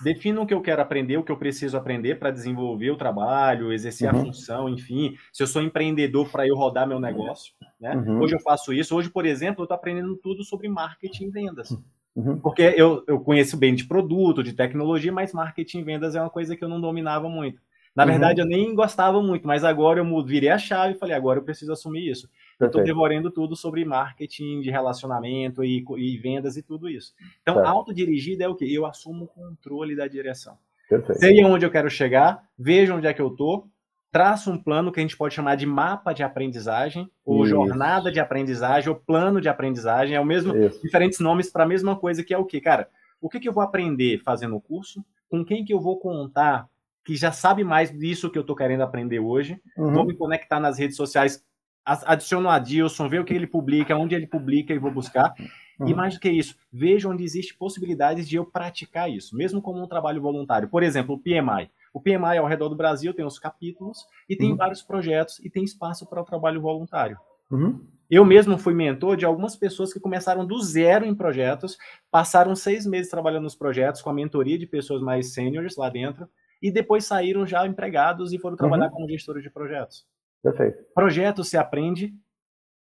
[0.01, 3.71] Defino o que eu quero aprender, o que eu preciso aprender para desenvolver o trabalho,
[3.73, 4.21] exercer uhum.
[4.21, 5.15] a função, enfim.
[5.31, 7.95] Se eu sou empreendedor para eu rodar meu negócio, né?
[7.95, 8.19] Uhum.
[8.19, 8.95] Hoje eu faço isso.
[8.95, 11.77] Hoje, por exemplo, eu estou aprendendo tudo sobre marketing e vendas.
[12.15, 12.39] Uhum.
[12.39, 16.29] Porque eu, eu conheço bem de produto, de tecnologia, mas marketing e vendas é uma
[16.29, 17.61] coisa que eu não dominava muito.
[17.95, 18.09] Na uhum.
[18.09, 21.43] verdade, eu nem gostava muito, mas agora eu virei a chave e falei, agora eu
[21.43, 22.29] preciso assumir isso.
[22.59, 27.13] Eu estou devorando tudo sobre marketing de relacionamento e, e, vendas e tudo isso.
[27.41, 27.67] Então, certo.
[27.67, 28.71] autodirigida é o que?
[28.71, 30.57] Eu assumo o controle da direção.
[30.89, 31.19] Perfeito.
[31.19, 33.67] Sei onde eu quero chegar, vejo onde é que eu estou,
[34.11, 37.49] traço um plano que a gente pode chamar de mapa de aprendizagem, ou isso.
[37.49, 40.81] jornada de aprendizagem, ou plano de aprendizagem, é o mesmo, isso.
[40.83, 42.87] diferentes nomes para a mesma coisa, que é o que, cara?
[43.19, 45.03] O que, que eu vou aprender fazendo o curso?
[45.29, 46.67] Com quem que eu vou contar
[47.03, 49.59] que já sabe mais disso que eu estou querendo aprender hoje?
[49.75, 49.93] Uhum.
[49.93, 51.43] Vou me conectar nas redes sociais
[51.85, 55.33] adiciono a Dilson, ver o que ele publica, onde ele publica e vou buscar.
[55.79, 55.87] Uhum.
[55.87, 59.81] E mais do que isso, vejo onde existe possibilidades de eu praticar isso, mesmo como
[59.81, 60.69] um trabalho voluntário.
[60.69, 61.69] Por exemplo, o PMI.
[61.93, 64.57] O PMI ao redor do Brasil tem os capítulos e tem uhum.
[64.57, 67.17] vários projetos e tem espaço para o trabalho voluntário.
[67.51, 67.79] Uhum.
[68.09, 71.77] Eu mesmo fui mentor de algumas pessoas que começaram do zero em projetos,
[72.11, 76.27] passaram seis meses trabalhando nos projetos com a mentoria de pessoas mais seniors lá dentro
[76.61, 78.91] e depois saíram já empregados e foram trabalhar uhum.
[78.91, 80.05] como gestores de projetos.
[80.43, 80.83] Perfeito.
[80.93, 82.13] Projeto se aprende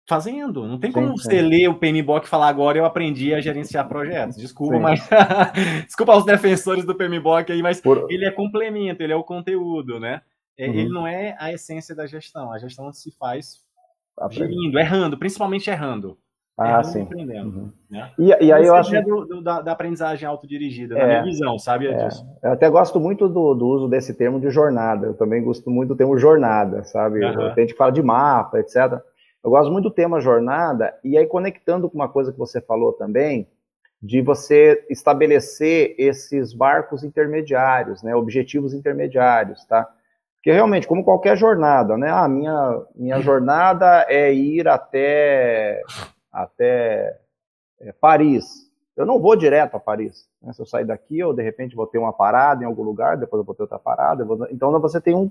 [0.07, 0.67] fazendo.
[0.67, 1.49] Não tem como sim, você sim.
[1.49, 4.37] ler o PMBOK e falar agora eu aprendi a gerenciar projetos.
[4.37, 4.81] Desculpa, sim.
[4.81, 5.09] mas
[5.87, 8.07] desculpa aos defensores do PMBOK aí, mas Por...
[8.11, 10.23] ele é complemento, ele é o conteúdo, né?
[10.57, 10.75] É, uhum.
[10.75, 12.53] Ele não é a essência da gestão.
[12.53, 13.65] A gestão se faz
[14.31, 16.19] gerindo, errando, principalmente errando.
[16.59, 17.03] Ah, sim.
[17.03, 17.73] Aprendendo, uhum.
[17.89, 18.11] né?
[18.19, 21.23] E, e aí eu acho é do, do, da, da, aprendizagem autodirigida, é, na minha
[21.23, 22.05] visão, sabe é.
[22.05, 22.27] disso?
[22.43, 25.07] Eu até gosto muito do, do, uso desse termo de jornada.
[25.07, 27.25] Eu também gosto muito do termo jornada, sabe?
[27.25, 27.55] Uhum.
[27.55, 29.01] Tem gente que fala de mapa, etc.
[29.45, 32.93] Eu gosto muito do tema jornada, e aí conectando com uma coisa que você falou
[32.93, 33.47] também,
[34.03, 39.89] de você estabelecer esses barcos intermediários, né, objetivos intermediários, tá?
[40.37, 45.83] Porque realmente, como qualquer jornada, né, a ah, minha, minha jornada é ir até,
[46.43, 47.19] até
[47.81, 48.69] é, Paris.
[48.97, 50.29] Eu não vou direto a Paris.
[50.43, 50.53] Né?
[50.53, 53.41] Se eu sair daqui, eu de repente vou ter uma parada em algum lugar, depois
[53.41, 54.25] eu vou ter outra parada.
[54.25, 54.47] Vou...
[54.51, 55.31] Então você tem um,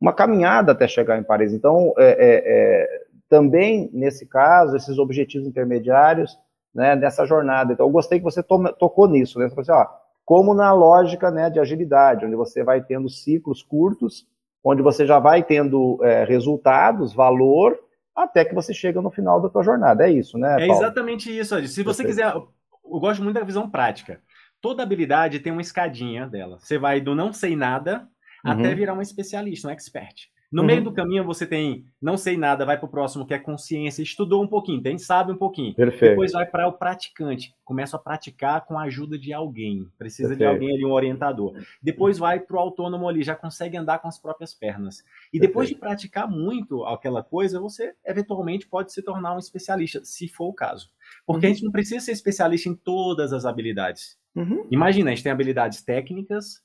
[0.00, 1.52] uma caminhada até chegar em Paris.
[1.52, 6.38] Então, é, é, é também, nesse caso, esses objetivos intermediários
[6.74, 7.72] né, nessa jornada.
[7.72, 9.48] Então, eu gostei que você tocou nisso, né?
[9.48, 13.62] Você falou assim, ó, como na lógica né, de agilidade, onde você vai tendo ciclos
[13.62, 14.26] curtos,
[14.62, 17.78] onde você já vai tendo é, resultados, valor,
[18.18, 20.06] até que você chega no final da tua jornada.
[20.06, 20.64] É isso, né?
[20.64, 20.82] É Paulo?
[20.82, 21.68] exatamente isso, Adi.
[21.68, 22.52] Se você quiser, eu
[22.82, 24.20] gosto muito da visão prática.
[24.60, 26.58] Toda habilidade tem uma escadinha dela.
[26.58, 28.08] Você vai do não sei nada
[28.44, 28.52] uhum.
[28.52, 30.28] até virar um especialista, um expert.
[30.50, 30.66] No uhum.
[30.66, 34.02] meio do caminho você tem não sei nada, vai para o próximo que é consciência,
[34.02, 35.74] estudou um pouquinho, tem sabe um pouquinho.
[35.74, 36.12] Perfeito.
[36.12, 40.48] Depois vai para o praticante, começa a praticar com a ajuda de alguém, precisa Perfeito.
[40.48, 41.54] de alguém ali, um orientador.
[41.82, 45.04] Depois vai para o autônomo ali, já consegue andar com as próprias pernas.
[45.32, 50.28] E depois de praticar muito aquela coisa, você eventualmente pode se tornar um especialista, se
[50.28, 50.88] for o caso.
[51.26, 51.52] Porque uhum.
[51.52, 54.18] a gente não precisa ser especialista em todas as habilidades.
[54.34, 54.66] Uhum.
[54.70, 56.62] Imagina, a gente tem habilidades técnicas,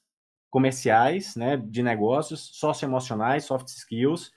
[0.54, 4.32] comerciais, né, de negócios, socioemocionais, soft skills.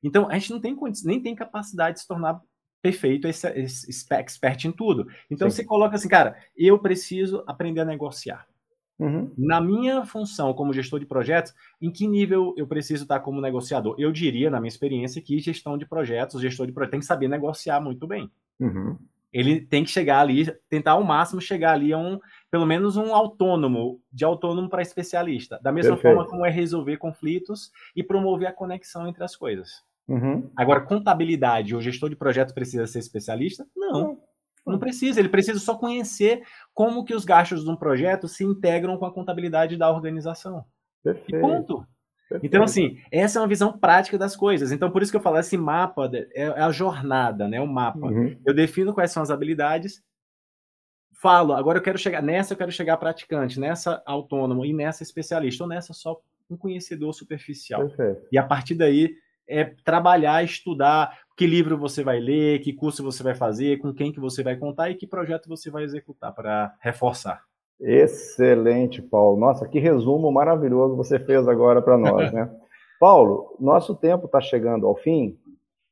[0.00, 2.40] Então, a gente não tem nem tem capacidade de se tornar
[2.80, 5.08] perfeito, esse, esse expert em tudo.
[5.28, 5.56] Então, Sim.
[5.56, 8.46] você coloca assim, cara, eu preciso aprender a negociar.
[9.00, 9.32] Uhum.
[9.36, 13.96] Na minha função como gestor de projetos, em que nível eu preciso estar como negociador?
[13.98, 17.26] Eu diria, na minha experiência, que gestão de projetos, gestor de projetos, tem que saber
[17.26, 18.30] negociar muito bem.
[18.60, 18.96] Uhum
[19.32, 22.18] ele tem que chegar ali, tentar ao máximo chegar ali a um,
[22.50, 25.58] pelo menos um autônomo, de autônomo para especialista.
[25.62, 26.16] Da mesma Perfeito.
[26.16, 29.82] forma como é resolver conflitos e promover a conexão entre as coisas.
[30.08, 30.50] Uhum.
[30.56, 33.66] Agora, contabilidade, o gestor de projetos precisa ser especialista?
[33.76, 34.18] Não,
[34.66, 35.20] não precisa.
[35.20, 39.12] Ele precisa só conhecer como que os gastos de um projeto se integram com a
[39.12, 40.64] contabilidade da organização.
[41.04, 41.36] Perfeito.
[41.36, 41.86] E ponto.
[42.42, 44.70] Então, assim, essa é uma visão prática das coisas.
[44.70, 47.60] Então, por isso que eu falo, esse mapa é, é a jornada, né?
[47.60, 48.06] O mapa.
[48.06, 48.36] Uhum.
[48.44, 50.02] Eu defino quais são as habilidades,
[51.20, 55.64] falo, agora eu quero chegar nessa, eu quero chegar praticante, nessa autônomo e nessa especialista,
[55.64, 57.88] ou nessa só um conhecedor superficial.
[57.88, 58.28] Perfeito.
[58.30, 59.14] E a partir daí
[59.46, 64.12] é trabalhar, estudar que livro você vai ler, que curso você vai fazer, com quem
[64.12, 67.47] que você vai contar e que projeto você vai executar para reforçar.
[67.80, 69.38] Excelente, Paulo.
[69.38, 72.50] Nossa, que resumo maravilhoso você fez agora para nós, né?
[72.98, 75.38] Paulo, nosso tempo está chegando ao fim,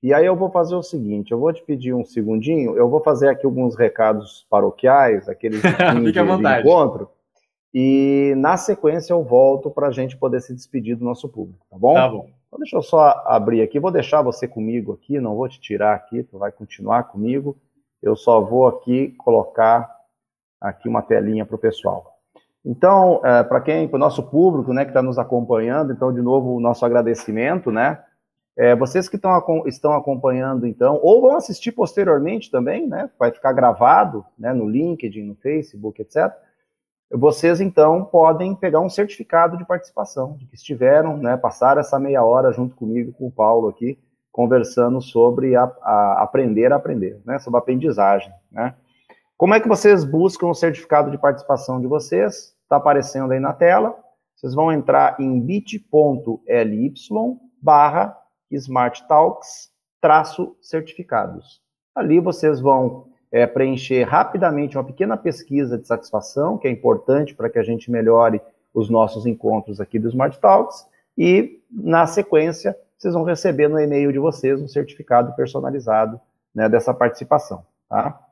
[0.02, 3.00] e aí eu vou fazer o seguinte: eu vou te pedir um segundinho, eu vou
[3.00, 6.18] fazer aqui alguns recados paroquiais, aqueles de, de
[6.60, 7.08] encontro,
[7.72, 11.78] e na sequência eu volto para a gente poder se despedir do nosso público, tá
[11.78, 11.94] bom?
[11.94, 12.28] Tá bom.
[12.48, 15.94] Então deixa eu só abrir aqui, vou deixar você comigo aqui, não vou te tirar
[15.94, 17.56] aqui, tu vai continuar comigo.
[18.02, 19.95] Eu só vou aqui colocar
[20.60, 22.16] aqui uma telinha para o pessoal.
[22.64, 26.20] Então, é, para quem, para o nosso público, né, que está nos acompanhando, então, de
[26.20, 28.02] novo, o nosso agradecimento, né?
[28.56, 33.08] É, vocês que tão, estão acompanhando, então, ou vão assistir posteriormente também, né?
[33.18, 36.32] Vai ficar gravado, né, no LinkedIn, no Facebook, etc.
[37.08, 42.24] Vocês, então, podem pegar um certificado de participação, de que estiveram, né, passaram essa meia
[42.24, 43.96] hora junto comigo, com o Paulo aqui,
[44.32, 48.74] conversando sobre a, a aprender a aprender, né, sobre aprendizagem, né.
[49.36, 52.54] Como é que vocês buscam o certificado de participação de vocês?
[52.62, 53.94] Está aparecendo aí na tela.
[54.34, 56.94] Vocês vão entrar em bit.ly
[57.60, 58.16] barra
[58.50, 59.70] smarttalks
[60.00, 61.60] traço certificados.
[61.94, 67.50] Ali vocês vão é, preencher rapidamente uma pequena pesquisa de satisfação, que é importante para
[67.50, 68.40] que a gente melhore
[68.72, 74.12] os nossos encontros aqui do Smart Talks, e na sequência vocês vão receber no e-mail
[74.12, 76.20] de vocês um certificado personalizado
[76.54, 77.66] né, dessa participação.
[77.88, 78.25] Tá?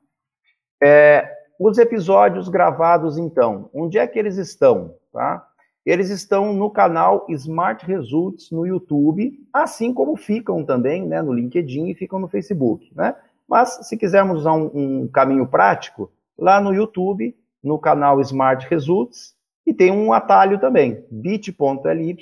[0.84, 4.94] É, os episódios gravados, então, onde é que eles estão?
[5.12, 5.46] Tá?
[5.84, 11.90] eles estão no canal Smart Results no YouTube, assim como ficam também né, no LinkedIn
[11.90, 12.90] e ficam no Facebook.
[12.94, 13.14] Né?
[13.46, 19.34] Mas se quisermos usar um, um caminho prático, lá no YouTube, no canal Smart Results,
[19.66, 22.16] e tem um atalho também, bit.ly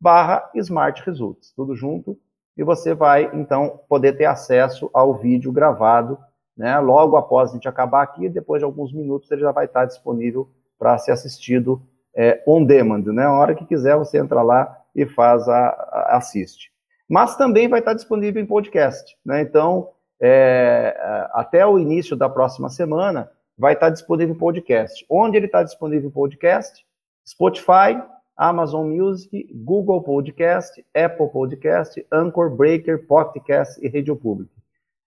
[0.00, 2.18] barra Smart Results, tudo junto,
[2.56, 6.18] e você vai, então, poder ter acesso ao vídeo gravado,
[6.60, 9.86] né, logo após a gente acabar aqui, depois de alguns minutos ele já vai estar
[9.86, 10.46] disponível
[10.78, 11.80] para ser assistido
[12.14, 16.16] é, on demand, né, a hora que quiser você entra lá e faz a, a
[16.18, 16.70] assiste.
[17.08, 19.88] Mas também vai estar disponível em podcast, né, então,
[20.20, 20.94] é,
[21.32, 25.06] até o início da próxima semana, vai estar disponível em podcast.
[25.08, 26.84] Onde ele está disponível em podcast?
[27.26, 28.02] Spotify,
[28.36, 34.59] Amazon Music, Google Podcast, Apple Podcast, Anchor, Breaker, Podcast e Radio Public.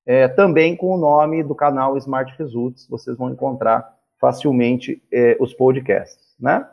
[0.06, 5.54] É, também com o nome do canal Smart Results, vocês vão encontrar facilmente é, os
[5.54, 6.68] podcasts, né?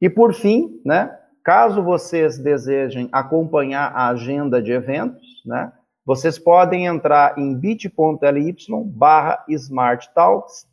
[0.00, 5.72] E por fim, né, caso vocês desejem acompanhar a agenda de eventos, né,
[6.08, 8.56] vocês podem entrar em bit.ly
[8.86, 10.66] barra smarttalks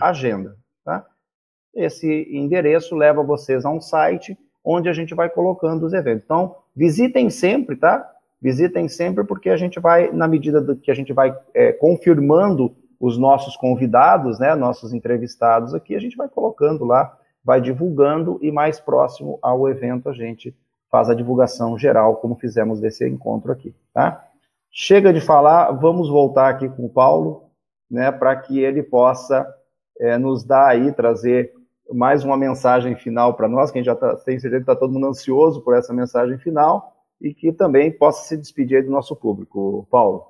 [0.00, 0.56] agenda.
[0.82, 1.04] Tá?
[1.74, 6.24] Esse endereço leva vocês a um site onde a gente vai colocando os eventos.
[6.24, 8.10] Então, visitem sempre, tá?
[8.44, 12.76] Visitem sempre porque a gente vai, na medida do que a gente vai é, confirmando
[13.00, 18.52] os nossos convidados, né, nossos entrevistados aqui, a gente vai colocando lá, vai divulgando e
[18.52, 20.54] mais próximo ao evento a gente
[20.90, 24.22] faz a divulgação geral, como fizemos desse encontro aqui, tá?
[24.70, 27.44] Chega de falar, vamos voltar aqui com o Paulo,
[27.90, 29.46] né, para que ele possa
[29.98, 31.50] é, nos dar aí, trazer
[31.90, 34.76] mais uma mensagem final para nós, que a gente já tá, tem certeza que está
[34.76, 36.93] todo mundo ansioso por essa mensagem final,
[37.24, 39.88] e que também possa se despedir do nosso público.
[39.90, 40.26] Paulo.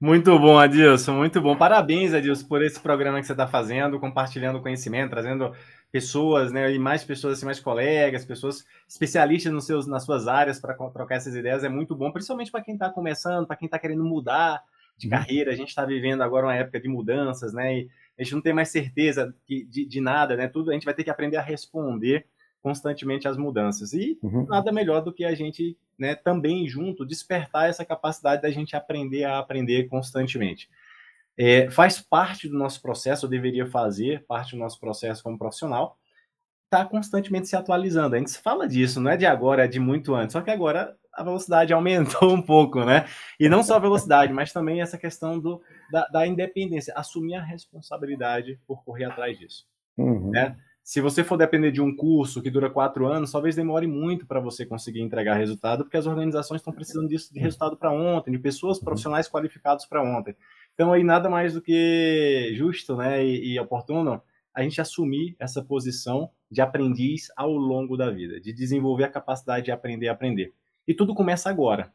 [0.00, 1.56] Muito bom, Adilson, muito bom.
[1.56, 5.52] Parabéns, Adilson, por esse programa que você está fazendo, compartilhando conhecimento, trazendo
[5.90, 10.60] pessoas, né, e mais pessoas, assim, mais colegas, pessoas especialistas nos seus, nas suas áreas
[10.60, 13.78] para trocar essas ideias é muito bom, principalmente para quem está começando, para quem está
[13.78, 14.62] querendo mudar
[14.96, 15.10] de uhum.
[15.10, 15.50] carreira.
[15.50, 18.54] A gente está vivendo agora uma época de mudanças, né, e a gente não tem
[18.54, 21.42] mais certeza de, de, de, nada, né, tudo a gente vai ter que aprender a
[21.42, 22.26] responder
[22.62, 24.46] constantemente às mudanças e uhum.
[24.46, 29.24] nada melhor do que a gente, né, também junto despertar essa capacidade da gente aprender
[29.24, 30.68] a aprender constantemente
[31.42, 35.96] é, faz parte do nosso processo, ou deveria fazer parte do nosso processo como profissional,
[36.64, 38.14] está constantemente se atualizando.
[38.14, 40.94] A gente fala disso, não é de agora, é de muito antes, só que agora
[41.14, 43.06] a velocidade aumentou um pouco, né?
[43.38, 47.42] E não só a velocidade, mas também essa questão do, da, da independência, assumir a
[47.42, 49.66] responsabilidade por correr atrás disso.
[49.96, 50.30] Uhum.
[50.30, 50.54] Né?
[50.90, 54.40] Se você for depender de um curso que dura quatro anos, talvez demore muito para
[54.40, 58.40] você conseguir entregar resultado, porque as organizações estão precisando disso de resultado para ontem, de
[58.40, 60.34] pessoas profissionais qualificados para ontem.
[60.74, 64.20] Então, aí nada mais do que justo né, e, e oportuno
[64.52, 69.66] a gente assumir essa posição de aprendiz ao longo da vida, de desenvolver a capacidade
[69.66, 70.52] de aprender a aprender.
[70.88, 71.94] E tudo começa agora.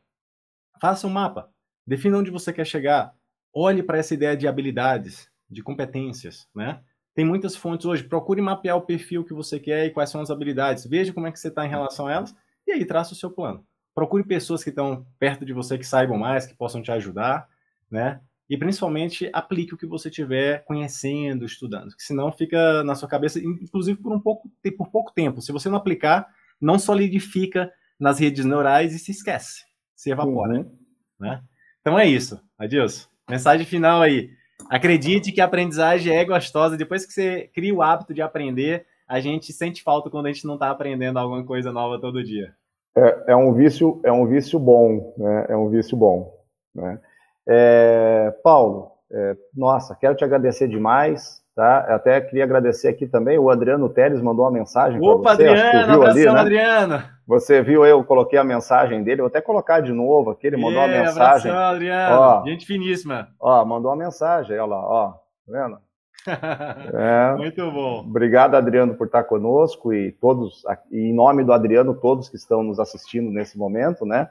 [0.79, 1.51] Faça um mapa,
[1.85, 3.13] defina onde você quer chegar,
[3.53, 6.81] olhe para essa ideia de habilidades, de competências, né?
[7.15, 10.29] Tem muitas fontes hoje, procure mapear o perfil que você quer e quais são as
[10.29, 12.35] habilidades, veja como é que você está em relação a elas
[12.67, 13.65] e aí traça o seu plano.
[13.95, 17.47] Procure pessoas que estão perto de você, que saibam mais, que possam te ajudar,
[17.89, 18.19] né?
[18.49, 23.39] e principalmente aplique o que você estiver conhecendo, estudando, que senão fica na sua cabeça,
[23.39, 25.41] inclusive por um pouco, por pouco tempo.
[25.41, 26.27] Se você não aplicar,
[26.61, 29.63] não solidifica nas redes neurais e se esquece,
[29.95, 30.77] se evapora, uhum.
[31.19, 31.41] né?
[31.81, 33.07] Então é isso, Adilson.
[33.29, 34.29] Mensagem final aí.
[34.69, 36.77] Acredite que a aprendizagem é gostosa.
[36.77, 40.45] Depois que você cria o hábito de aprender, a gente sente falta quando a gente
[40.45, 42.53] não está aprendendo alguma coisa nova todo dia.
[42.97, 45.45] É, é, um vício, é um vício bom, né?
[45.49, 46.33] É um vício bom,
[46.73, 46.99] né?
[47.47, 51.79] É, Paulo, é, nossa, quero te agradecer demais, tá?
[51.95, 55.47] Até queria agradecer aqui também, o Adriano Teles mandou uma mensagem para você.
[55.47, 56.39] Adriano, viu ali, né?
[56.39, 57.03] Adriano.
[57.25, 60.81] Você viu, eu coloquei a mensagem dele, vou até colocar de novo aqui, ele mandou
[60.81, 61.51] yeah, uma mensagem.
[61.51, 63.29] Abração, Adriano, ó, gente finíssima.
[63.39, 65.77] Ó, mandou uma mensagem, olha lá, ó, tá vendo?
[66.27, 67.99] É, Muito bom.
[67.99, 72.63] Obrigado, Adriano, por estar conosco e todos, e em nome do Adriano, todos que estão
[72.63, 74.27] nos assistindo nesse momento, né?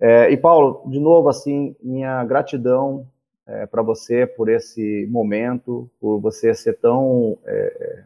[0.00, 3.06] É, e Paulo, de novo, assim, minha gratidão
[3.50, 8.04] é, para você por esse momento, por você ser tão, é,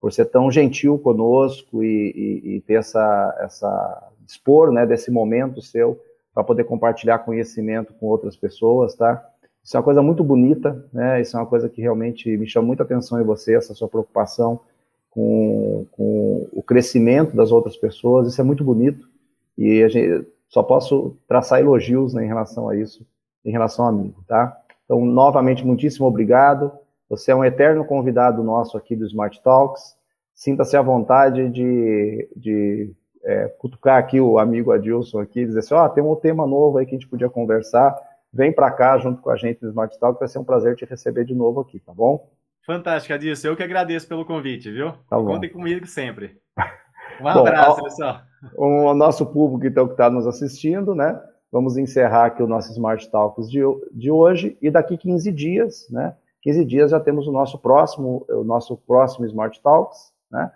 [0.00, 5.62] por ser tão gentil conosco e, e, e, ter essa, essa dispor, né, desse momento
[5.62, 6.00] seu
[6.34, 9.24] para poder compartilhar conhecimento com outras pessoas, tá?
[9.62, 11.20] Isso é uma coisa muito bonita, né?
[11.20, 14.60] Isso é uma coisa que realmente me chama muita atenção em você, essa sua preocupação
[15.08, 18.28] com, com o crescimento das outras pessoas.
[18.28, 19.08] Isso é muito bonito.
[19.56, 23.06] E a gente, só posso traçar elogios né, em relação a isso,
[23.44, 24.60] em relação a mim, tá?
[24.84, 26.72] Então, novamente, muitíssimo obrigado.
[27.08, 29.96] Você é um eterno convidado nosso aqui do Smart Talks.
[30.34, 35.74] sinta-se à vontade de, de é, cutucar aqui o amigo Adilson aqui, e dizer assim,
[35.74, 37.96] ó, oh, tem um tema novo aí que a gente podia conversar,
[38.32, 40.84] vem para cá junto com a gente no Smart Talk, vai ser um prazer te
[40.84, 42.28] receber de novo aqui, tá bom?
[42.66, 43.48] Fantástico, Adilson.
[43.48, 44.92] Eu que agradeço pelo convite, viu?
[45.08, 46.38] Tá Contem comigo sempre.
[47.20, 48.22] Um abraço, bom, pessoal.
[48.56, 51.16] O nosso público, então, que está nos assistindo, né?
[51.54, 53.60] Vamos encerrar aqui o nosso Smart Talks de,
[53.92, 56.16] de hoje e daqui 15 dias, né?
[56.42, 60.50] 15 dias já temos o nosso próximo, o nosso próximo Smart Talks, né?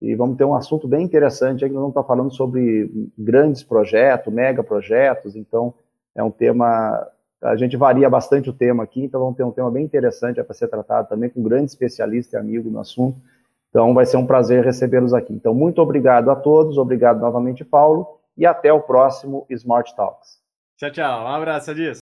[0.00, 4.64] E vamos ter um assunto bem interessante, nós vamos estar falando sobre grandes projetos, mega
[4.64, 5.74] projetos, então
[6.12, 7.08] é um tema,
[7.40, 10.54] a gente varia bastante o tema aqui, então vamos ter um tema bem interessante para
[10.54, 13.16] ser tratado também com um grande especialista e amigo no assunto,
[13.70, 15.32] então vai ser um prazer recebê-los aqui.
[15.32, 20.40] Então muito obrigado a todos, obrigado novamente Paulo, e até o próximo Smart Talks.
[20.76, 22.01] Tchau, tchau, um abraço, Adilson.